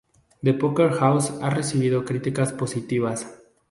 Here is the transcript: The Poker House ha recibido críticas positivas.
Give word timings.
The 0.41 0.55
Poker 0.55 0.89
House 0.99 1.31
ha 1.43 1.51
recibido 1.51 2.05
críticas 2.05 2.51
positivas. 2.53 3.27